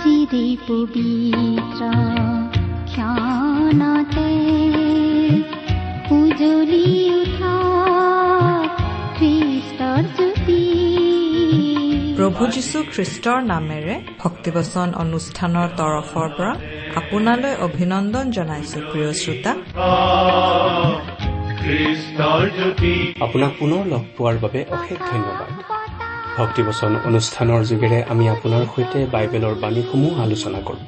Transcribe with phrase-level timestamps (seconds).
[0.00, 1.82] চিৰে পবিত্ৰ
[2.90, 4.30] ক্ষণতে
[6.18, 6.88] উজলি
[7.20, 7.54] উঠা
[9.18, 10.62] খ্ৰীষ্টৰ জ্যোতি
[12.16, 16.52] প্ৰভু যীশু খ্ৰীষ্টৰ নামেৰে ভক্তিবচন অনুষ্ঠানৰ তৰফৰ পৰা
[17.00, 19.52] আপোনালৈ অভিনন্দন জনাইছো প্ৰিয় শ্ৰোতা।
[23.26, 25.53] আপোনাক পুনৰ লগ পোৱাৰ বাবে অশেষ ধন্যবাদ।
[26.36, 30.82] ভক্তিবচন অনুষ্ঠানৰ যোগেৰে আমি আপোনাৰ সৈতে বাইবেলৰ বাণীসমূহ আলোচনা কৰোঁ।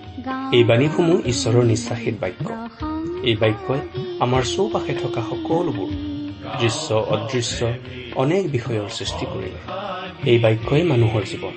[0.52, 2.68] এই বাণীসমূহ ঈশ্বৰৰ নিশ্বাসিত বাক্য।
[3.22, 3.80] এই বাক্যই
[4.21, 5.90] আমাৰ চৌপাশে থকা সকলোবোৰ
[6.61, 7.72] দৃশ্য অদৃশ্য
[8.14, 9.61] অনেক বিষয়ৰ সৃষ্টি কৰিলে।
[10.30, 11.54] এই বাক্যই মানুহৰ জীৱন।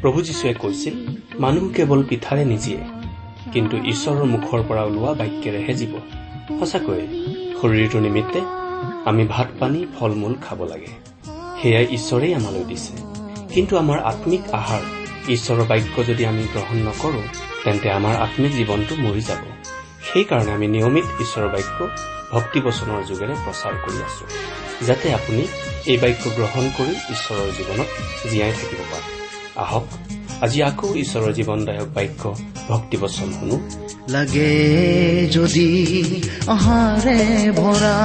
[0.00, 0.94] প্ৰভু যীশুৱে কৈছিল
[1.38, 2.78] মানুহ কেৱল পিঠাৰে নিজিয়ে
[3.52, 5.94] কিন্তু ঈশ্বৰৰ মুখৰ পৰা ওলোৱা বাক্যেৰেহে জীৱ।
[6.58, 7.06] সঁচাকৈয়ে
[7.60, 8.40] শৰীৰটোৰ নিমিত্তে
[9.04, 11.14] আমি ভাত পানী ফল মূল খাব লাগে।
[11.62, 13.13] সেয়াই ঈশ্বৰেই আমালৈ দিছে।
[13.54, 14.82] কিন্তু আমাৰ আত্মিক আহাৰ
[15.34, 17.24] ঈশ্বৰৰ বাক্য যদি আমি গ্ৰহণ নকৰোঁ
[17.64, 19.42] তেন্তে আমাৰ আত্মিক জীৱনটো মৰি যাব।
[20.08, 21.78] সেইকাৰণে আমি নিয়মিত ঈশ্বৰৰ বাক্য
[22.34, 24.24] ভক্তিবচনৰ যোগেৰে প্ৰচাৰ কৰি আছো
[24.86, 25.42] যাতে আপুনি
[25.90, 27.90] এই বাক্য গ্ৰহণ কৰি ঈশ্বৰৰ জীৱনত
[28.30, 29.06] জীয়াই থাকিব পাৰে।
[29.64, 29.86] আহক
[30.44, 32.22] আজি আকৌ ঈশ্বৰৰ জীৱনদায়ক বাক্য
[32.70, 33.56] ভক্তিবচন শুনো।
[34.14, 34.52] লাগে
[35.36, 35.68] যদি
[36.54, 37.20] অহাৰে
[37.60, 37.98] ভৰা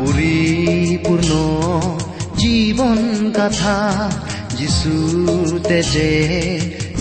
[0.00, 1.30] পৰিপূৰ্ণ
[2.40, 3.00] জীৱন
[3.36, 3.78] গাথা
[4.58, 6.12] যিচুৰ তেজে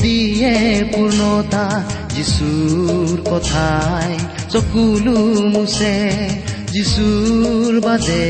[0.01, 0.53] দিয়ে
[0.91, 1.65] পূৰ্ণতা
[2.13, 4.11] যিচুৰ কথাই
[4.53, 5.17] চকুলো
[5.53, 5.95] মুছে
[6.73, 8.25] যিচুৰ বাদে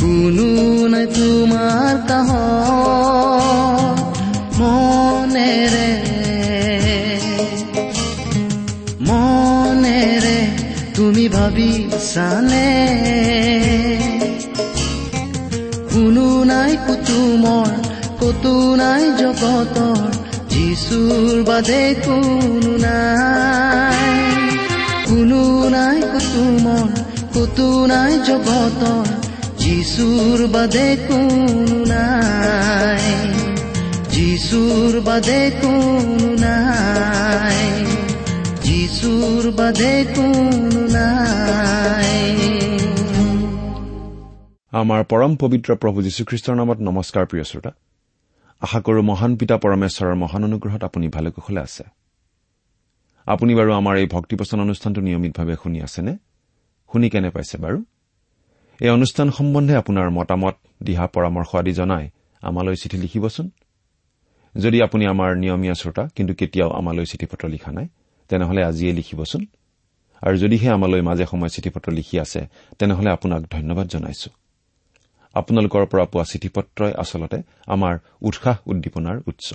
[0.00, 0.48] কোনো
[0.92, 2.30] নাই তোমাৰ কাহ
[4.58, 5.90] মনেৰে
[9.08, 10.38] মনেৰে
[10.96, 12.68] তুমি ভাবিছানে
[15.92, 17.83] কোনো নাই কুতুমৰ
[18.24, 20.12] কতো নাই জগতৰ
[20.48, 24.26] যিচুৰ বাদে কোনো নাই।
[25.06, 26.88] কোনো নাই কুতুমৰ
[27.34, 29.06] কতো নাই জগতৰ
[29.58, 33.02] যিচুৰ বাদে কোনো নাই।
[34.10, 37.84] যিচুৰ বাদে কোনো নাই।
[38.62, 42.36] যিচুৰ বাদে কোনো নাই।
[44.72, 47.70] আমাৰ পৰম পবিত্ৰ প্ৰভু যীশুখ্ৰীষ্টৰ নামত নমস্কাৰ প্ৰিয় শ্ৰোতা।
[48.60, 51.84] আশা কৰো মহান পিতা পৰমেশ্বৰৰ মহান অনুগ্ৰহত আপুনি ভালে কুশলে আছে।
[53.26, 56.16] আপুনি বাৰু আমাৰ এই ভক্তিপচন অনুষ্ঠানটো নিয়মিতভাৱে শুনি আছেনে?
[56.92, 57.84] শুনি কেনে পাইছে বাৰু?
[58.80, 62.10] এই অনুষ্ঠান সম্বন্ধে আপোনাৰ মতামত দিহা পৰামৰ্শ আদি জনাই
[62.42, 63.50] আমালৈ চিঠি লিখিবচোন।
[64.56, 67.88] যদি আপুনি আমাৰ নিয়মীয়া শ্ৰোতা কিন্তু কেতিয়াও আমালৈ চিঠি পত্ৰ লিখা নাই
[68.28, 69.46] তেনেহলে আজিয়ে লিখিবচোন।
[70.22, 72.46] আৰু যদিহে আমালৈ মাজে সময়ে চিঠি পত্ৰ লিখি আছে
[72.78, 74.30] তেনেহলে আপোনাক ধন্যবাদ জনাইছো।
[75.34, 79.54] আপোনালোকৰ পৰা পোৱা চিঠি পত্ৰই আচলতে আমাৰ উৎসাহ উদ্দীপনাৰ উৎস।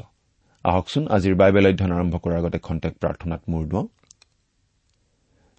[0.63, 3.87] আহকচোন আজিৰ বাইবেল অধ্যয়ন আৰম্ভ কৰাৰ আগতে খন্তেক প্ৰাৰ্থনাত মূৰ দুৱাওঁ।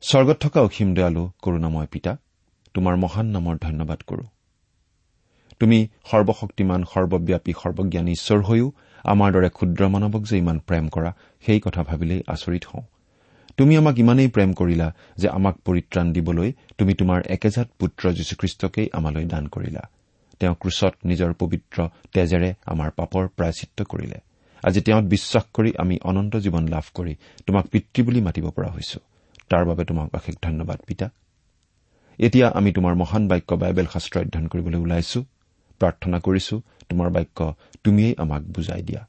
[0.03, 2.17] স্বৰ্গত থকা অসীম দয়ালু কৰুণাময় পিতা
[2.75, 4.25] তোমাৰ মহান নামৰ ধন্যবাদ কৰো।
[5.61, 8.73] তুমি সৰ্বশক্তিমান সৰ্বব্যাপী সৰ্বজ্ঞানী ঈশ্বৰ হৈও
[9.05, 11.11] আমাৰ দৰে ক্ষুদ্ৰ মানৱক যে ইমান প্ৰেম কৰা
[11.47, 12.83] সেই কথা ভাবিলেই আচৰিত হওঁ।
[13.57, 19.25] তুমি আমাক ইমানেই প্ৰেম কৰিলা যে আমাক পৰিত্ৰাণ দিবলৈ তুমি তোমাৰ একেজাত পুত্ৰ যীশুখ্ৰীষ্টকেই আমালৈ
[19.25, 19.83] দান কৰিলা।
[20.41, 21.79] তেওঁ ক্ৰুচত নিজৰ পবিত্ৰ
[22.15, 24.19] তেজেৰে আমাৰ পাপৰ প্ৰায়চিত্ৰ কৰিলে।
[24.63, 27.15] আজি তেওঁত বিশ্বাস কৰি আমি অনন্ত জীৱন লাভ কৰি
[27.47, 28.99] তোমাক পিতৃ বুলি মাতিব পৰা হৈছো।
[29.49, 31.07] তাৰ বাবে তোমাক অশেষ ধন্যবাদ পিতা।
[32.19, 35.21] এতিয়া আমি তোমাৰ মহান বাক্য বাইবেল শাস্ত্ৰ অধ্যয়ন কৰিবলৈ ওলাইছো।
[35.81, 36.55] প্ৰাৰ্থনা কৰিছো
[36.89, 37.39] তোমাৰ বাক্য
[37.85, 39.03] তুমিয়েই আমাক বুজাই দিয়া।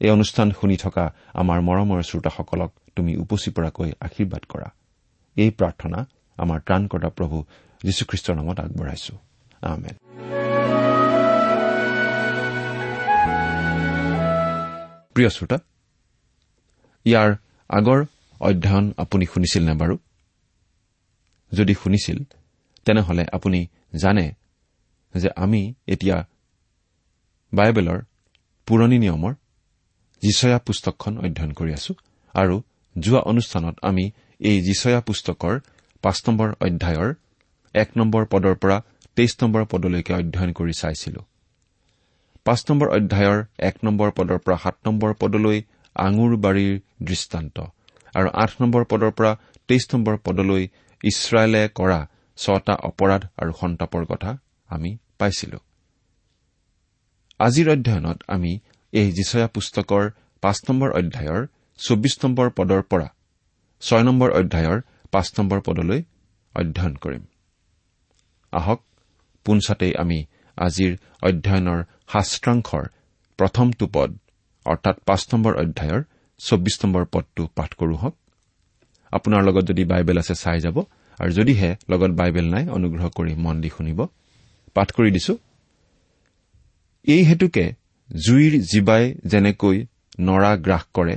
[0.00, 1.04] এই অনুষ্ঠান শুনি থকা
[1.34, 4.68] আমাৰ মৰমৰ শ্ৰোতাসকলক তুমি উপচি পৰাকৈ আশীৰ্বাদ কৰা।
[5.36, 5.98] এই প্ৰাৰ্থনা
[6.38, 7.36] আমাৰ ত্ৰাণকৰ্তা প্ৰভু
[7.84, 9.14] যীশুখ্ৰীষ্টৰ নামত আগবঢ়াইছো।
[15.20, 15.58] প্ৰিয় শ্ৰোতা
[17.04, 17.30] ইয়াৰ
[17.68, 18.00] আগৰ
[18.40, 19.98] অধ্যয়ন আপুনি শুনিছিল নে বাৰু?
[21.52, 22.18] যদি শুনিছিল
[22.84, 23.66] তেনেহলে আপুনি
[23.96, 24.32] জানে
[25.14, 26.16] যে আমি এতিয়া
[27.52, 27.98] বাইবেলৰ
[28.66, 29.34] পুৰণি নিয়মৰ
[30.22, 31.94] যিচয়া পুস্তকখন অধ্যয়ন কৰি আছো
[32.34, 32.62] আৰু
[32.98, 34.10] যোৱা অনুষ্ঠানত আমি
[34.40, 35.60] এই যিচয়া পুস্তকৰ
[36.02, 37.14] পাঁচ নম্বৰ অধ্যায়ৰ
[37.74, 38.76] এক নম্বৰ পদৰ পৰা
[39.16, 41.20] তেইছ নম্বৰ পদলৈকে অধ্যয়ন কৰি চাইছিলো।
[42.46, 43.38] পাঁচ নম্বৰ অধ্যায়ৰ
[43.68, 45.58] এক নম্বৰ পদৰ পৰা সাত নম্বৰ পদলৈ
[45.96, 46.74] আঙুৰ বাৰীৰ
[47.08, 47.56] দৃষ্টান্ত
[48.14, 49.32] আৰু আঠ নম্বৰ পদৰ পৰা
[49.68, 50.62] তেইছ নম্বৰ পদলৈ
[51.00, 52.00] ইছৰাইলে কৰা
[52.38, 54.30] ছটা অপৰাধ আৰু সন্তাপৰ কথা
[54.70, 55.58] আমি পাইছিলো।
[57.40, 58.52] আজিৰ অধ্যয়নত আমি
[58.92, 60.04] এই যিচয়া পুস্তকৰ
[60.42, 61.42] পাঁচ নম্বৰ অধ্যায়ৰ
[61.78, 63.08] চৌবিছ নম্বৰ পদৰ পৰা
[63.82, 64.78] ছয় নম্বৰ অধ্যায়ৰ
[65.12, 66.00] পাঁচ নম্বৰ পদলৈ
[66.54, 67.22] অধ্যয়ন কৰিম।
[68.52, 68.80] আহক
[69.46, 70.18] পোনছাতেই আমি
[70.58, 70.92] আজিৰ
[71.28, 72.84] অধ্যয়নৰ শাস্ত্ৰাংশৰ
[73.38, 74.10] প্ৰথমটো পদ
[74.66, 76.00] অৰ্থাৎ পাঁচ নম্বৰ অধ্যায়ৰ
[76.40, 78.14] চৌব্বিছ নম্বৰ পদটো পাঠ কৰোঁ হওক।
[79.12, 80.76] আপোনাৰ লগত যদি বাইবেল আছে চাই যাব।
[81.18, 84.00] আৰু যদিহে লগত বাইবেল নাই অনুগ্ৰহ কৰি মন দি শুনিব।
[84.76, 85.34] পাঠ কৰি দিছো।
[87.04, 87.64] এই হেতুকে
[88.10, 89.76] জুইৰ জীৱাই যেনেকৈ
[90.20, 91.14] নৰা গ্ৰাস কৰে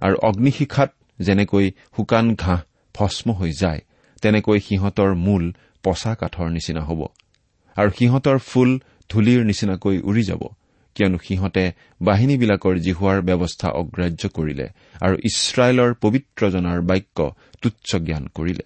[0.00, 2.60] আৰু অগ্নিশিখাত যেনেকৈ শুকান ঘাঁহ
[2.94, 3.80] ভস্ম হৈ যায়
[4.22, 5.44] তেনেকৈ সিহঁতৰ মূল
[5.84, 7.00] পচা কাঠৰ নিচিনা হ'ব।
[7.76, 8.70] আৰু সিহঁতৰ ফুল
[9.12, 10.42] ধূলিৰ নিচিনাকৈ উৰি যাব
[10.96, 11.64] কিয়নো সিহঁতে
[12.00, 14.66] বাহিনীবিলাকৰ জিহুৱাৰ ব্যৱস্থা অগ্ৰাহ্য কৰিলে
[15.00, 17.18] আৰু ইছৰাইলৰ পবিত্ৰজনাৰ বাক্য
[17.62, 18.64] তুচ্ছ জ্ঞান কৰিলে।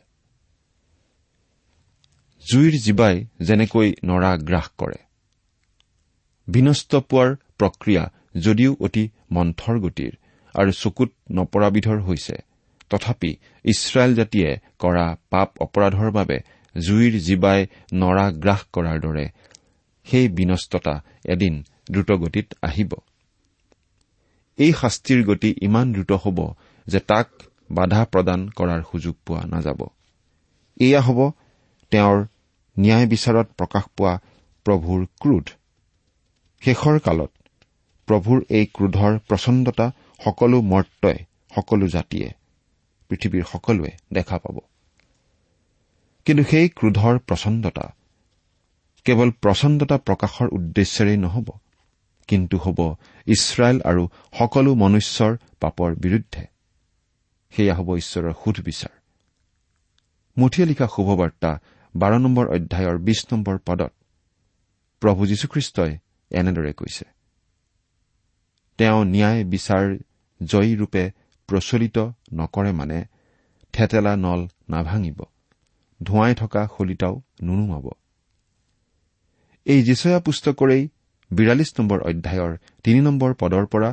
[2.44, 4.98] জুইৰ জীৱাই যেনেকৈ নৰা গ্ৰাস কৰে।
[6.48, 8.04] বিনষ্ট পোৱাৰ প্ৰক্ৰিয়া
[8.44, 10.12] যদিও অতি মন্থৰ গতিৰ
[10.54, 12.36] আৰু চকুত নপৰাবিধৰ হৈছে
[12.90, 13.30] তথাপি
[13.64, 16.38] ইছৰাইল জাতিয়ে কৰা পাপ অপৰাধৰ বাবে
[16.74, 17.60] জুইৰ জীৱাই
[17.94, 19.24] নৰা গ্ৰাস কৰাৰ দৰে
[20.06, 20.94] সেই বিনষ্টতা
[21.24, 21.54] এদিন
[21.92, 22.92] দ্ৰুতগতিত আহিব।
[24.58, 26.38] এই শাস্তিৰ গতি ইমান দ্ৰুত হ'ব
[26.86, 27.28] যে তাক
[27.70, 29.80] বাধা প্ৰদান কৰাৰ সুযোগ পোৱা নাযাব।
[30.80, 31.18] এয়া হ'ব
[31.92, 32.18] তেওঁৰ
[32.76, 34.14] ন্যায় বিচাৰত প্ৰকাশ পোৱা
[34.66, 35.46] প্ৰভুৰ ক্ৰোধ।
[36.62, 37.32] শেষৰ কালত
[38.08, 39.86] প্ৰভুৰ এই ক্ৰোধৰ প্ৰচণ্ডতা
[40.20, 41.18] সকলো মৰ্তই
[41.54, 42.28] সকলো জাতিয়ে
[43.10, 44.56] পৃথিৱীৰ সকলোৱে দেখা পাব।
[46.26, 47.86] কিন্তু সেই ক্ৰোধৰ প্ৰচণ্ডতা
[49.06, 51.48] কেৱল প্ৰচণ্ডতা প্ৰকাশৰ উদ্দেশ্যেৰেই নহ'ব
[52.28, 52.78] কিন্তু হ'ব
[53.26, 54.02] ইছৰাইল আৰু
[54.38, 55.32] সকলো মনুষ্যৰ
[55.62, 56.42] পাপৰ বিৰুদ্ধে।
[57.54, 58.94] সেয়া হ'ব ঈশ্বৰৰ সুধবিচাৰ
[60.36, 61.50] মুঠিয়ে লিখা শুভবাৰ্তা
[61.94, 63.92] বাৰ নম্বৰ অধ্যায়ৰ বিশ নম্বৰ পদত
[65.02, 65.92] প্ৰভু যীশুখ্ৰীষ্টই
[66.30, 67.04] এনেদৰে কৈছে
[68.78, 69.84] তেওঁ ন্যায় বিচাৰ
[70.40, 71.04] জয়ীৰূপে
[71.48, 71.96] প্ৰচলিত
[72.38, 72.98] নকৰে মানে
[73.74, 74.40] থেতেলা নল
[74.72, 75.18] নাভাঙিব
[76.00, 77.86] ধোঁৱাই থকা শলিতাও নুনুমাব।
[79.66, 80.88] এই যিচয়া পুস্তকৰেই
[81.30, 82.52] বিৰাল্লিছ নম্বৰ অধ্যায়ৰ
[82.84, 83.90] তিনি নম্বৰ পদৰ পৰা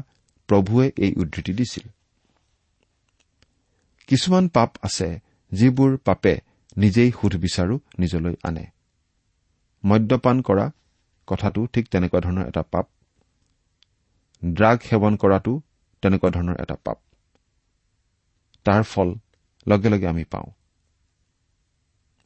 [0.50, 1.86] প্ৰভুৱে এই উদ্ধৃতি দিছিল।
[4.08, 5.20] কিছুমান পাপ আছে
[5.52, 6.34] যিবোৰ পাপে
[6.78, 8.66] নিজেই সোধ বিচাৰো নিজলৈ আনে।
[9.86, 10.72] মদ্যপান কৰা
[11.28, 12.88] কথাটো ঠিক তেনেকুৱা ধৰণৰ এটা পাপ।
[14.54, 15.62] ড্ৰাগ সেৱন কৰাটো
[16.02, 16.98] তেনেকুৱা ধৰণৰ এটা পাপ।
[18.66, 19.10] তাৰ ফল
[19.68, 20.50] লগে লগে আমি পাওঁ।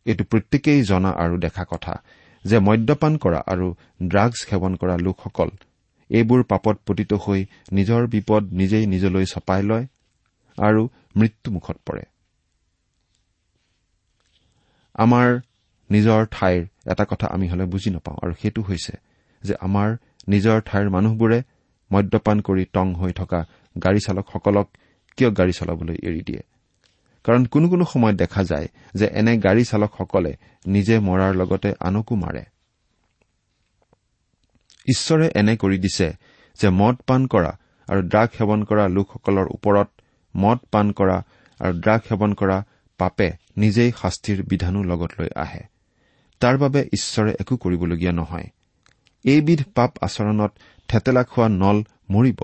[0.05, 2.03] এইটো প্ৰত্যেকেই জনা আৰু দেখা কথা।
[2.49, 3.67] যে মদ্যপান কৰা আৰু
[4.03, 5.49] ড্ৰাগছ সেৱন কৰা লোকসকল
[6.09, 7.41] এইবোৰ পাপত পতিত হৈ
[7.71, 9.85] নিজৰ বিপদ নিজেই নিজলৈ চপাই লয়
[10.57, 10.81] আৰু
[11.15, 12.03] মৃত্যুমুখত পৰে।
[14.95, 15.27] আমাৰ
[15.89, 16.61] নিজৰ ঠাইৰ
[16.91, 18.93] এটা কথা আমি হলে বুজি নাপাওঁ আৰু সেইটো হৈছে
[19.43, 19.89] যে আমাৰ
[20.27, 21.39] নিজৰ ঠাইৰ মানুহবোৰে
[21.91, 23.39] মদ্যপান কৰি টং হৈ থকা
[23.75, 24.67] গাড়ী চালকসকলক
[25.17, 26.41] কিয় গাড়ী চলাবলৈ এৰি দিয়ে?
[27.27, 32.43] কাৰণ কোনো কোনো সময়ত দেখা যায় যে এনে গাড়ী চালকসকলে নিজে মৰাৰ লগতে আনকো মাৰে।
[34.89, 36.13] ঈশ্বৰে এনে কৰি দিছে
[36.59, 37.51] যে মদ পান কৰা
[37.87, 39.89] আৰু ড্ৰাগ সেৱন কৰা লোকসকলৰ ওপৰত
[40.35, 41.17] মদ পান কৰা
[41.59, 42.63] আৰু ড্ৰাগ সেৱন কৰা
[42.97, 45.63] পাপে নিজেই শাস্তিৰ বিধানো লগত লৈ আহে।
[46.39, 48.47] তাৰ বাবে ঈশ্বৰে একো কৰিবলগীয়া নহয়।
[49.25, 50.51] এইবিধ পাপ আচৰণত
[50.87, 52.39] থেতেলা খোৱা নল মৰিব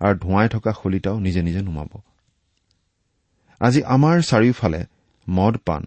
[0.00, 2.00] আৰু ধোঁৱাই থকা শলিতাও নিজে নিজে নুমাব।
[3.60, 4.80] আজি আমাৰ চাৰিওফালে
[5.28, 5.82] মদ পান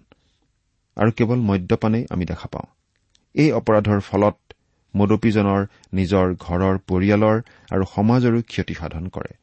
[0.98, 2.68] আৰু কেৱল মদ্যপানেই আমি দেখা পাওঁ।
[3.36, 4.38] এই অপৰাধৰ ফলত
[4.96, 7.38] মদপীজনৰ নিজৰ ঘৰৰ পৰিয়ালৰ
[7.72, 9.34] আৰু সমাজৰো ক্ষতিসাধন কৰে।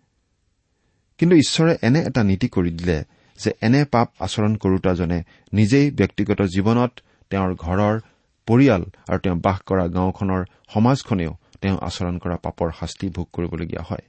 [1.18, 3.04] কিন্তু ঈশ্বৰে এনে এটা নীতি কৰি দিলে
[3.38, 6.92] যে এনে পাপ আচৰণ কৰোতাজনে নিজেই ব্যক্তিগত জীৱনত
[7.30, 8.00] তেওঁৰ ঘৰৰ
[8.46, 14.04] পৰিয়াল আৰু তেওঁ বাস কৰা গাঁওখনৰ সমাজখনেও তেওঁ আচৰণ কৰা পাপৰ শাস্তি ভোগ কৰিবলগীয়া হয়।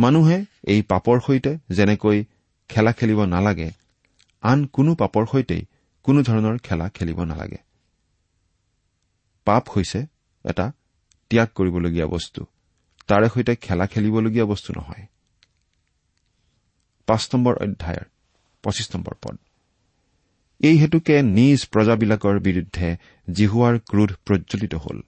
[0.00, 2.18] মানুহে এই পাপৰ সৈতে যেনেকৈ
[2.70, 3.70] খেলা খেলিব নালাগে
[4.42, 5.62] আন কোনো পাপৰ সৈতেই
[6.06, 7.60] কোনো ধৰণৰ খেলা খেলিব নালাগে।
[9.46, 10.00] পাপ হৈছে
[10.44, 10.66] এটা
[11.30, 12.40] ত্যাগ কৰিবলগীয়া বস্তু।
[13.08, 15.04] তাৰে সৈতে খেলা খেলিবলগীয়া বস্তু নহয়।
[20.60, 22.88] এই হেতুকে নিজ প্ৰজাবিলাকৰ বিৰুদ্ধে
[23.28, 24.98] জিহুৱাৰ ক্ৰোধ প্ৰজ্বলিত হল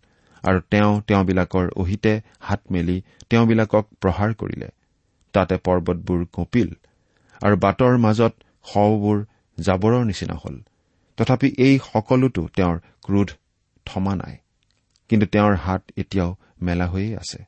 [0.45, 2.97] আৰু তেওঁ তেওঁবিলাকৰ অহিতে হাত মেলি
[3.31, 4.69] তেওঁবিলাকক প্ৰহাৰ কৰিলে।
[5.33, 6.71] তাতে পৰ্বতবোৰ কঁপিল
[7.41, 8.33] আৰু বাটৰ মাজত
[8.65, 9.19] শৱবোৰ
[9.59, 10.57] জাবৰৰ নিচিনা হল।
[11.19, 13.29] তথাপি এই সকলোতো তেওঁৰ ক্ৰোধ
[13.87, 14.37] থমা নাই
[15.11, 16.31] কিন্তু তেওঁৰ হাত এতিয়াও
[16.63, 17.41] মেলা হৈয়ে আছে।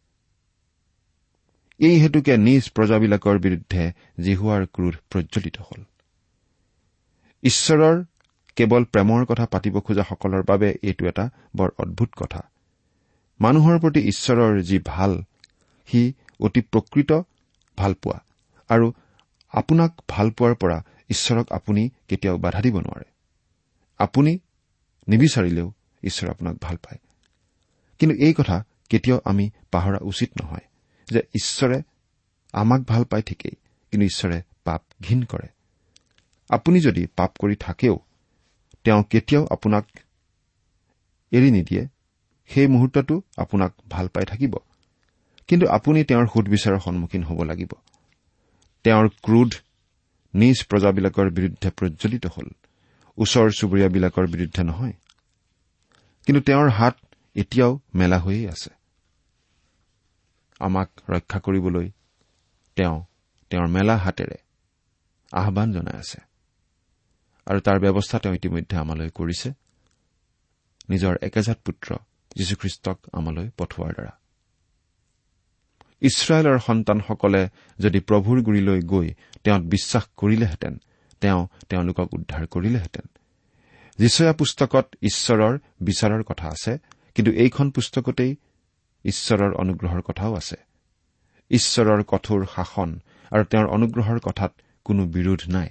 [1.81, 3.85] এই হেতুকে নিজ প্ৰজাবিলাকৰ বিৰুদ্ধে
[4.21, 5.81] জিহুৱাৰ ক্ৰোধ প্ৰজ্বলিত হল।
[7.43, 7.97] ঈশ্বৰৰ
[8.57, 11.25] কেৱল প্ৰেমৰ কথা পাতিব খোজাসকলৰ বাবে এইটো এটা
[11.57, 12.41] বৰ অদ্ভুত কথা।
[13.41, 15.13] মানুহৰ প্ৰতি ঈশ্বৰৰ যি ভাল
[15.89, 16.03] সি
[16.41, 17.11] অতি প্ৰকৃত
[17.79, 18.21] ভালপোৱা।
[18.69, 18.93] আৰু
[19.49, 23.05] আপোনাক ভাল পোৱাৰ পৰা ঈশ্বৰক আপুনি কেতিয়াও বাধা দিব নোৱাৰে।
[23.99, 24.39] আপুনি
[25.09, 26.99] নিবিচাৰিলেও ঈশ্বৰে আপোনাক ভাল পায়।
[27.99, 30.65] কিন্তু এই কথা কেতিয়াও আমি পাহৰা উচিত নহয়
[31.11, 31.83] যে ঈশ্বৰে
[32.53, 33.53] আমাক ভাল পায় ঠিকেই
[33.91, 35.49] কিন্তু ঈশ্বৰে পাপ ঘীন কৰে।
[36.49, 37.99] আপুনি যদি পাপ কৰি থাকেও
[38.85, 39.87] তেওঁ কেতিয়াও আপোনাক
[41.31, 41.87] এৰি নিদিয়ে
[42.47, 44.57] সেই মুহূৰ্ততো আপোনাক ভাল পাই থাকিব।
[45.47, 47.71] কিন্তু আপুনি তেওঁৰ সুধবিচাৰৰ সন্মুখীন হ'ব লাগিব।
[48.85, 49.55] তেওঁৰ ক্ৰোধ
[50.35, 52.51] নিজ প্ৰজাবিলাকৰ বিৰুদ্ধে প্ৰজ্বলিত হ'ল।
[53.19, 54.93] ওচৰ চুবুৰীয়াবিলাকৰ বিৰুদ্ধে নহয়।
[56.27, 56.97] কিন্তু তেওঁৰ হাত
[57.35, 58.71] এতিয়াও মেলা হৈয়ে আছে।
[60.61, 61.91] আমাক ৰক্ষা কৰিবলৈ
[62.77, 63.03] তেওঁ
[63.51, 64.37] তেওঁৰ মেলা হাতেৰে
[65.33, 66.21] আহান জনাই আছে।
[67.47, 69.53] আৰু তাৰ ব্যৱস্থা তেওঁ ইতিমধ্যে আমালৈ কৰিছে।
[70.91, 71.95] নিজৰ একেজাত পুত্ৰ
[72.37, 74.24] যীশুখ্ৰীষ্টক আমালৈ পঠোৱাৰ দ্বাৰা।
[76.03, 77.43] ইছৰাইলৰ সন্তানসকলে
[77.79, 79.09] যদি প্ৰভুৰ গুৰিলৈ গৈ
[79.45, 80.75] তেওঁত বিশ্বাস কৰিলেহেঁতেন
[81.21, 83.07] তেওঁ তেওঁলোকক উদ্ধাৰ কৰিলেহেঁতেন।
[83.99, 86.73] যিচয়া পুস্তকত ঈশ্বৰৰ বিচাৰৰ কথা আছে
[87.15, 88.37] কিন্তু এইখন পুস্তকতেই
[89.05, 90.57] ঈশ্বৰৰ অনুগ্ৰহৰ কথাও আছে।
[91.51, 92.91] ঈশ্বৰৰ কঠোৰ শাসন
[93.33, 94.53] আৰু তেওঁৰ অনুগ্ৰহৰ কথাত
[94.85, 95.69] কোনো বিৰোধ নাই।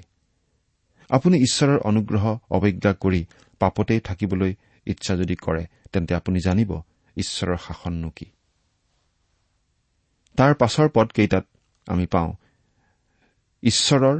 [1.09, 3.21] আপুনি ঈশ্বৰৰ অনুগ্ৰহ অৱজ্ঞা কৰি
[3.59, 4.51] পাপতেই থাকিবলৈ
[4.87, 6.71] ইচ্ছা যদি কৰে তেন্তে আপুনি জানিব
[7.17, 8.25] ঈশ্বৰৰ শাসননো কি।
[10.35, 11.45] তাৰ পাছৰ পদকেইটাত
[11.87, 12.31] আমি পাওঁ
[13.63, 14.17] ঈশ্বৰৰ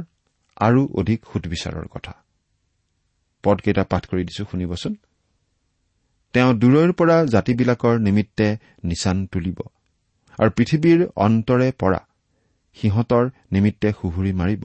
[0.56, 2.12] আৰু অধিক সুদবিচাৰৰ কথা।
[3.44, 4.94] পদকেইটা পাঠ কৰি দিছো শুনিবচোন।
[6.34, 8.46] তেওঁ দূৰৈৰ পৰা জাতিবিলাকৰ নিমিত্তে
[8.84, 9.58] নিচান তুলিব
[10.38, 12.00] আৰু পৃথিৱীৰ অন্তৰে পৰা
[12.76, 14.64] সিহঁতৰ নিমিত্তে সুহুৰি মাৰিব।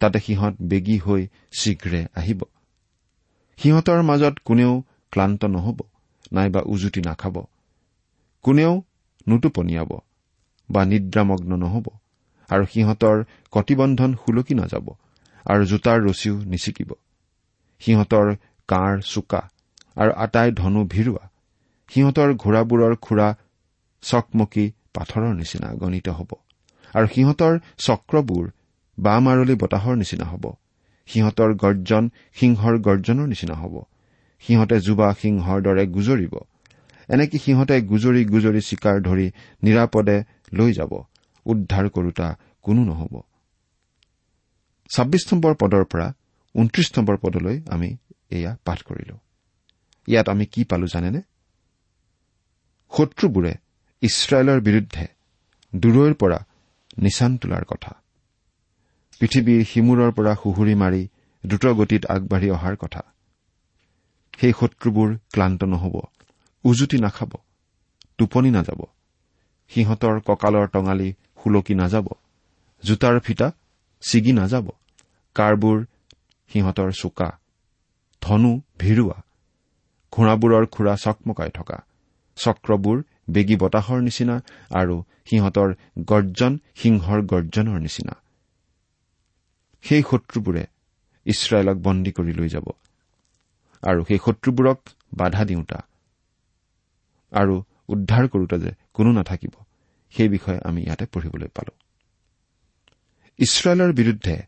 [0.00, 2.40] তাতে সিহঁত বেগী হৈ শীঘ্ৰে আহিব।
[3.58, 4.72] সিহঁতৰ মাজত কোনেও
[5.12, 5.78] ক্লান্ত নহব
[6.32, 7.36] নাইবা উজুতি নাখাব।
[8.44, 8.72] কোনেও
[9.26, 9.90] নুটোপনিয়াব।
[10.68, 11.86] বা নিদ্ৰামগ্ন নহব।
[12.50, 13.16] আৰু সিহঁতৰ
[13.52, 14.86] কটিবন্ধন সুলকি নাযাব।
[15.46, 16.90] আৰু জোতাৰ ৰছীও নিচিকিব
[17.82, 18.26] সিহঁতৰ
[18.68, 19.42] কাঁড় চোকা
[19.96, 21.24] আৰু আটাই ধনু ভিৰুৱা।
[21.88, 23.28] সিহঁতৰ ঘোঁৰাবোৰৰ খুৰা
[24.02, 24.64] চকমকী
[24.94, 26.30] পাথৰৰ নিচিনা গণিত হ'ব।
[26.94, 28.44] আৰু সিহঁতৰ চক্ৰবোৰ
[28.98, 30.44] বা মাৰলি বতাহৰ নিচিনা হ'ব।
[31.08, 32.04] সিহঁতৰ গৰ্জন
[32.34, 33.74] সিংহৰ গৰ্জনৰ নিচিনা হ'ব।
[34.42, 36.34] সিহঁতে যুৱা সিংহৰ দৰে গুজৰিব।
[37.08, 39.26] এনেকে সিহঁতে গুজৰি গুজৰি চিকাৰ ধৰি
[39.62, 40.16] নিৰাপদে
[40.52, 41.04] লৈ যাব।
[41.44, 43.22] উদ্ধাৰ কৰোতা কোনো নহ'ব।
[44.96, 46.12] ছাব্বিছ নম্বৰ পদৰ পৰা
[46.54, 47.96] ঊনত্ৰিশ নম্বৰ পদলৈ আমি
[48.30, 49.18] এয়া পাঠ কৰিলো।
[50.06, 51.20] ইয়াত আমি কি পালো জানেনে?
[52.96, 53.54] শত্ৰুবোৰে
[54.00, 55.06] ইছৰাইলৰ বিৰুদ্ধে
[55.76, 56.44] দূৰৈৰ পৰা
[56.98, 58.02] নিচান তোলাৰ কথা।
[59.20, 61.08] পৃথিৱীৰ সিমূৰৰ পৰা সুহুৰি মাৰি
[61.46, 63.00] দ্ৰুতগতিত আগবাঢ়ি অহাৰ কথা।
[64.40, 66.00] সেই শত্ৰুবোৰ ক্লান্ত নহব
[66.64, 67.30] উজুতি নাখাব
[68.18, 68.80] টোপনি নাযাব।
[69.70, 71.08] সিহঁতৰ কঁকালৰ টঙালি
[71.42, 72.06] সুলকি নাযাব।
[72.82, 73.52] জোতাৰ ফিটা
[74.02, 74.66] ছিগি নাযাব।
[75.34, 75.78] কাৰবোৰ
[76.50, 77.28] সিহঁতৰ চোকা।
[78.22, 79.18] ধনু ভিৰুৱা।
[80.12, 81.78] ঘোঁৰাবোৰৰ খুৰা চকমকাই থকা।
[82.36, 84.36] চক্ৰবোৰ বেগী বতাহৰ নিচিনা
[84.70, 85.68] আৰু সিহঁতৰ
[86.04, 88.14] গৰ্জন সিংহৰ গৰ্জনৰ নিচিনা।
[89.84, 90.64] সেই শত্ৰুবোৰে
[91.26, 92.66] ইছৰাইলক বন্দী কৰি লৈ যাব।
[93.82, 94.78] আৰু সেই শত্ৰুবোৰক
[95.14, 95.78] বাধা দিওঁতা।
[97.32, 97.54] আৰু
[97.88, 99.54] উদ্ধাৰ কৰোতা যে কোনো নাথাকিব
[100.10, 101.72] সেই বিষয়ে আমি ইয়াতে পঢ়িবলৈ পালো।
[103.38, 104.42] ইছৰাইলৰ বিৰুদ্ধে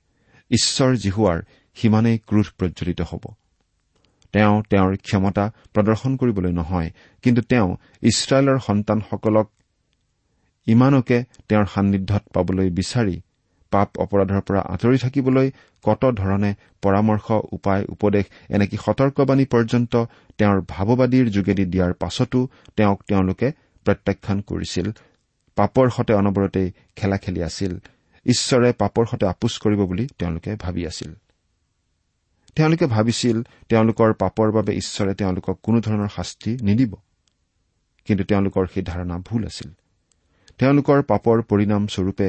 [0.50, 1.38] ঈশ্বৰ জিহুৱাৰ
[1.74, 3.24] সিমানেই ক্ৰোধ প্ৰজ্বলিত হ'ব।
[4.32, 6.90] তেওঁ তেওঁৰ ক্ষমতা প্ৰদৰ্শন কৰিবলৈ নহয়
[7.22, 9.50] কিন্তু তেওঁ ইছৰাইলৰ সন্তানসকলক
[10.66, 13.20] ইমানকে তেওঁৰ সান্নিধ্যত পাবলৈ বিচাৰি
[13.74, 15.48] পাপ অপৰাধৰ পৰা আঁতৰি থাকিবলৈ
[15.84, 16.50] কত ধৰণে
[16.82, 20.04] পৰামৰ্শ উপায় উপদেশ এনেকি সতৰ্কবাণী পৰ্যন্ত
[20.38, 22.40] তেওঁৰ ভাৱবাদীৰ যোগেদি দিয়াৰ পাছতো
[22.76, 23.48] তেওঁক তেওঁলোকে
[23.86, 24.86] প্ৰত্যাখ্যান কৰিছিল।
[25.56, 27.72] পাপৰ সতে অনবৰতেই খেলা খেলি আছিল।
[28.26, 31.10] ঈশ্বৰে পাপৰ সতে আপোচ কৰিব বুলি তেওঁলোকে ভাবি আছিল।
[32.56, 33.36] তেওঁলোকে ভাবিছিল
[33.68, 36.92] তেওঁলোকৰ পাপৰ বাবে ঈশ্বৰে তেওঁলোকক কোনোধৰণৰ শাস্তি নিদিব।
[38.06, 39.70] কিন্তু তেওঁলোকৰ সেই ধাৰণা ভুল আছিল।
[40.58, 42.28] তেওঁলোকৰ পাপৰ পৰিণাম স্বৰূপে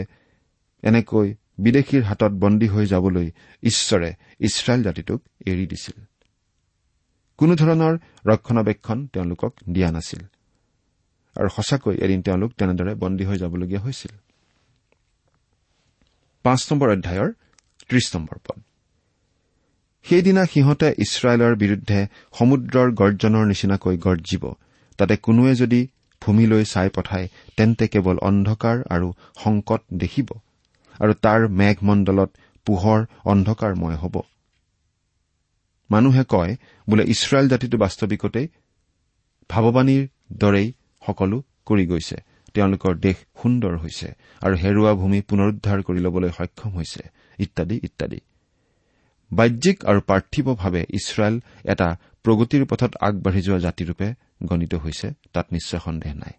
[0.85, 3.31] এনেকৈ বিদেশীৰ হাতত বন্দী হৈ যাবলৈ
[3.63, 6.03] ঈশ্বৰে ইছৰাইল জাতিটোক এৰি দিছিল।
[7.37, 10.19] কোনোধৰণৰ ৰক্ষণাবেক্ষণ তেওঁলোকক দিয়া নাছিল।
[11.35, 14.13] আৰু সঁচাকৈ এদিন তেওঁলোক তেনেদৰে বন্দী হৈ যাবলগীয়া হৈছিল।
[20.03, 22.07] সেইদিনা সিহঁতে ইছৰাইলৰ বিৰুদ্ধে
[22.39, 24.53] সমুদ্ৰৰ গৰ্জনৰ নিচিনাকৈ গৰ্জিব।
[24.97, 25.87] তাতে কোনোৱে যদি
[26.21, 27.27] ভূমিলৈ চাই পঠায়
[27.57, 29.13] তেন্তে কেৱল অন্ধকাৰ আৰু
[29.43, 30.27] সংকট দেখিব।
[30.99, 32.29] আৰু তাৰ মেঘমণ্ডলত
[32.67, 34.15] পোহৰ অন্ধকাৰময় হ'ব।
[35.89, 36.51] মানুহে কয়
[36.87, 38.47] বোলে ইছৰাইল জাতিটো বাস্তৱিকতেই
[39.49, 40.03] ভাৱবাণীৰ
[40.37, 40.67] দৰেই
[41.03, 42.17] সকলো কৰি গৈছে।
[42.53, 44.07] তেওঁলোকৰ দেশ সুন্দৰ হৈছে
[44.41, 47.03] আৰু হেৰুৱা ভূমি পুনৰুদ্ধাৰ কৰি ল'বলৈ সক্ষম হৈছে
[47.39, 48.19] ইত্যাদি ইত্যাদি।
[49.31, 51.35] বাহ্যিক আৰু পাৰ্থিৱভাৱে ইছৰাইল
[51.65, 51.87] এটা
[52.25, 54.07] প্ৰগতিৰ পথত আগবাঢ়ি যোৱা জাতিৰূপে
[54.43, 56.33] গণিত হৈছে তাত নিশ্চয় সন্দেহ নাই।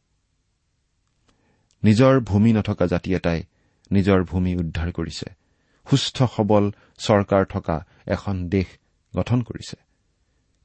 [1.83, 3.41] নিজৰ ভূমি নথকা জাতি এটাই
[3.91, 5.27] নিজৰ ভূমি উদ্ধাৰ কৰিছে।
[5.87, 6.65] সুস্থ সবল
[6.99, 7.77] চৰকাৰ থকা
[8.07, 8.67] এখন দেশ
[9.17, 9.77] গঠন কৰিছে।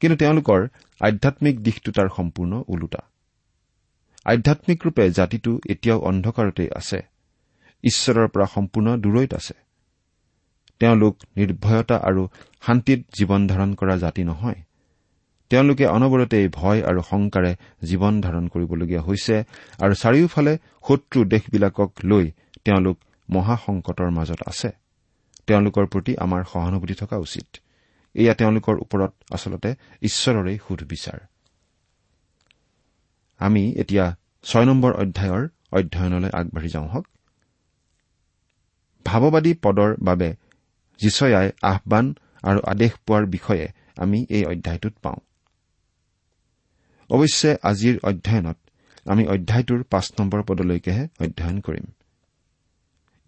[0.01, 0.67] কিন্তু তেওঁলোকৰ
[1.01, 3.01] আধ্যামিক দিশটো তাৰ সম্পূৰ্ণ ওলোটা।
[4.25, 6.99] আধ্যামিক ৰূপে জাতিটো এতিয়াও অন্ধকাৰতেই আছে।
[7.83, 9.53] ঈশ্বৰৰ পৰা সম্পূৰ্ণ দূৰৈত আছে।
[10.79, 12.27] তেওঁলোক নিৰ্ভয়তা আৰু
[12.61, 14.59] শান্তিত জীৱন ধাৰণ কৰা জাতি নহয়।
[15.49, 19.35] তেওঁলোকে অনবৰতেই ভয় আৰু শংকাৰে জীৱন ধাৰণ কৰিবলগীয়া হৈছে
[19.79, 22.31] আৰু চাৰিওফালে শত্ৰু দেশবিলাকক লৈ
[22.65, 22.97] তেওঁলোক
[23.31, 24.71] মহাসংকটৰ মাজত আছে।
[25.47, 27.57] তেওঁলোকৰ প্ৰতি আমাৰ সহানুভূতি থকা উচিত।
[28.13, 31.19] এয়া তেওঁলোকৰ ওপৰত আচলতে ঈশ্বৰৰে সুধবিচাৰ।
[33.37, 37.07] আমি এতিয়া ছয় নম্বৰ অধ্যায়ৰ অধ্যয়নলৈ আগবাঢ়ি যাওঁ হওক।
[39.05, 40.35] ভাৱবাদী পদৰ বাবে
[40.99, 45.15] যিচয়াই আহান আৰু আদেশ পোৱাৰ বিষয়ে আমি এই অধ্যায়টোত পাওঁ।
[47.09, 48.57] অৱশ্যে আজিৰ অধ্যয়নত
[49.05, 51.83] আমি অধ্যায়টোৰ পাঁচ নম্বৰ পদলৈকেহে অধ্যয়ন কৰিম।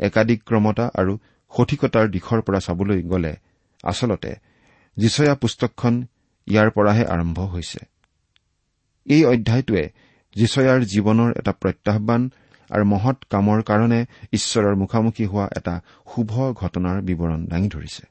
[0.08, 1.14] একাদিক্ৰমতা আৰু
[1.52, 3.34] সঠিকতাৰ দিশৰ পৰা চাবলৈ গ'লে
[3.84, 4.32] আচলতে
[4.98, 5.94] যিচয়া পুস্তকখন
[6.48, 7.80] ইয়াৰ পৰাহে আৰম্ভ হৈছে।
[9.06, 9.84] এই অধ্যায়টোৱে
[10.36, 12.22] যিচয়াৰ জীৱনৰ এটা প্ৰত্যাহান
[12.70, 14.00] আৰু মহৎ কামৰ কাৰণে
[14.34, 15.76] ঈশ্বৰৰ মুখামুখি হোৱা এটা
[16.12, 16.32] শুভ
[16.62, 18.04] ঘটনাৰ বিৱৰণ দাঙি ধৰিছে।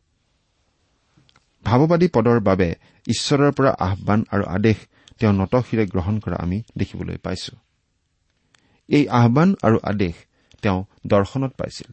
[1.65, 2.69] ভাৱবাদী পদৰ বাবে
[3.07, 4.79] ঈশ্বৰৰ পৰা আহান আৰু আদেশ
[5.19, 7.55] তেওঁ নতশিৰে গ্ৰহণ কৰা আমি দেখিবলৈ পাইছো।
[8.89, 10.15] এই আহান আৰু আদেশ
[10.63, 11.91] তেওঁ দৰ্শনত পাইছিল।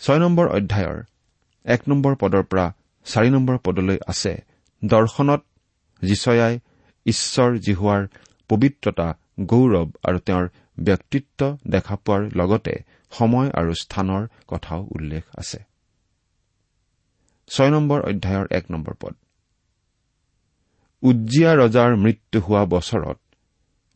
[0.00, 0.98] ছয় নম্বৰ অধ্যায়ৰ
[1.64, 2.66] এক নম্বৰ পদৰ পৰা
[3.06, 4.32] চাৰি নম্বৰ পদলৈ আছে
[4.84, 5.42] দৰ্শনত
[6.02, 6.54] যিচয়াই
[7.06, 8.02] ঈশ্বৰ জিহুৱাৰ
[8.48, 9.08] পবিত্ৰতা
[9.40, 10.46] গৌৰৱ আৰু তেওঁৰ
[10.78, 12.74] ব্যক্তিত্ব দেখা পোৱাৰ লগতে
[13.10, 15.58] সময় আৰু স্থানৰ কথাও উল্লেখ আছে।
[17.48, 19.14] ছয় নম্বৰ অধ্যায়ৰ এক নম্বৰ পদ।
[21.02, 23.18] উজ্জিয়া ৰজাৰ মৃত্যু হোৱা বছৰত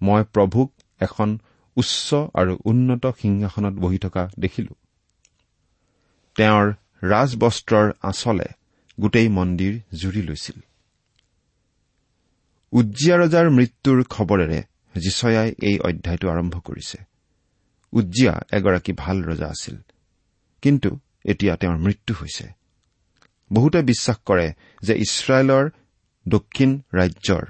[0.02, 1.38] মই প্ৰভুক এখন
[1.76, 4.74] উচ্চ আৰু উন্নত সিংহাসনত বহি থকা দেখিলো।
[6.36, 6.72] তেওঁৰ
[7.02, 8.46] ৰাজবস্ত্ৰৰ আঁচলে
[9.00, 10.61] গোটেই মন্দিৰ জুৰি লৈছিল।
[12.72, 14.62] উজ্জিয়া ৰজাৰ মৃত্যুৰ খবৰেৰে
[14.94, 16.98] যিচয়াই এই অধ্যায়টো আৰম্ভ কৰিছে।
[17.92, 19.76] উজ্জিয়া এগৰাকী ভাল ৰজা আছিল।
[20.62, 22.48] কিন্তু এতিয়া তেওঁৰ মৃত্যু হৈছে।
[23.52, 24.52] বহুতে বিশ্বাস কৰে
[24.83, 25.70] যে ইছৰাইলৰ
[26.28, 27.46] দক্ষিণ ৰাজ্যৰ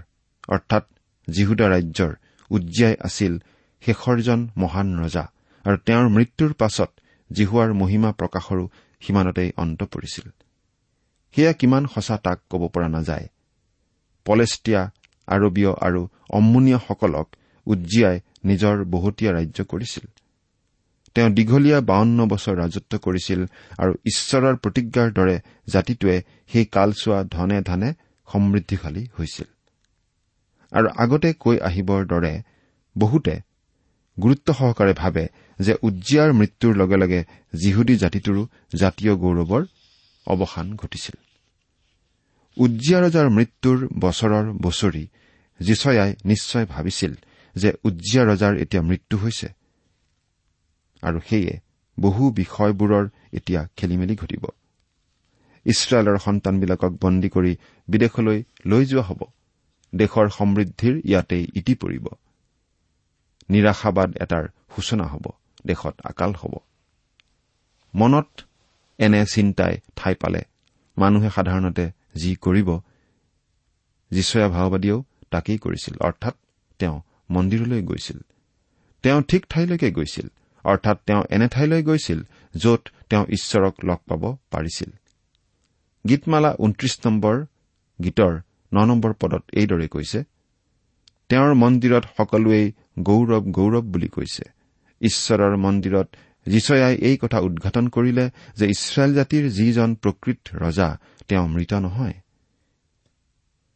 [0.48, 0.86] অৰ্থাৎ
[1.30, 2.14] জিহুদা ৰাজ্যৰ
[2.50, 3.38] উজ্জিয়াই আছিল
[3.82, 5.24] শেষৰজন মহান ৰজা
[5.64, 6.90] আৰু তেওঁৰ মৃত্যুৰ পাছত
[7.30, 8.64] জিহুৱাৰ মহিমা প্ৰকাশৰো
[9.00, 10.26] সিমানতেই অন্ত পৰিছিল।
[11.34, 13.26] সেয়া কিমান সঁচা তাক ক'ব পৰা নাযায়।
[14.26, 14.82] পলেষ্টিয়া
[15.26, 17.26] আৰবীয় আৰু অম্মুনীয়াসকলক
[17.66, 20.04] উজ্জিয়াই নিজৰ বহুতীয়া ৰাজ্য কৰিছিল।
[21.14, 23.40] তেওঁ দীঘলীয়া বাৱন্ন বছৰ ৰাজত্ব কৰিছিল
[23.78, 27.88] আৰু ঈশ্বৰৰ প্ৰতিজ্ঞাৰ দৰে জাতিটোৱে সেই কালচোৱা ধনে ধানে
[28.28, 29.48] সমৃদ্ধিশালী হৈছিল।
[30.72, 32.42] আৰু আগতে কৈ আহিবৰ দৰে
[32.98, 33.49] বহুতে
[34.18, 37.24] গুৰুত্ব সহকাৰে ভাবে যে উজ্জিয়াৰ মৃত্যুৰ লগে লগে
[37.62, 39.62] জিহুদী জাতিটোৰো জাতীয় গৌৰৱৰ
[40.26, 41.16] অৱসান ঘটিছিল।
[42.56, 45.08] উজ্জিয়া ৰজাৰ মৃত্যুৰ বছৰৰ বছৰি
[45.60, 47.12] যিচয়াই নিশ্চয় ভাবিছিল
[47.56, 49.48] যে উজ্জিয়া ৰজাৰ এতিয়া মৃত্যু হৈছে।
[51.02, 51.60] আৰু সেয়ে
[52.00, 54.44] বহু বিষয়বোৰৰ এতিয়া খেলিমেলি ঘটিব।
[55.66, 57.56] ইছৰাইলৰ সন্তানবিলাকক বন্দী কৰি
[57.88, 59.20] বিদেশলৈ লৈ যোৱা হ'ব।
[59.94, 62.06] দেশৰ সমৃদ্ধিৰ ইয়াতেই ইতি পৰিব।
[63.50, 64.44] নিৰাশাবাদ এটাৰ
[64.76, 65.24] সূচনা হ'ব
[65.66, 66.54] দেশত আকাল হ'ব।
[67.94, 68.40] মনত
[68.98, 70.42] এনে চিন্তাই ঠাই পালে
[70.98, 72.68] মানুহে সাধাৰণতে যি কৰিব
[74.10, 76.34] যীচয়া ভাওবাদীয়েও তাকেই কৰিছিল। অৰ্থাৎ
[76.78, 76.96] তেওঁ
[77.30, 78.18] মন্দিৰলৈ গৈছিল।
[79.02, 80.28] তেওঁ ঠিক ঠাইলৈকে গৈছিল।
[80.64, 82.22] অৰ্থাৎ তেওঁ এনে ঠাইলৈ গৈছিল
[82.56, 84.90] য'ত তেওঁ ঈশ্বৰক লগ পাব পাৰিছিল।
[86.08, 87.44] গীতমালা ঊনত্ৰিশ নম্বৰ
[88.04, 88.32] গীতৰ
[88.72, 90.24] ন নম্বৰ পদত এইদৰে কৈছে
[91.30, 94.44] তেওঁৰ মন্দিৰত সকলোৱেই গৌৰৱ গৌৰৱ বুলি কৈছে।
[95.00, 96.08] ঈশ্বৰৰ মন্দিৰত
[96.46, 102.14] যিচয়াই এই কথা উদঘাটন কৰিলে যে ইছৰাইল জাতিৰ যিজন প্ৰকৃত ৰজা তেওঁ মৃত নহয়।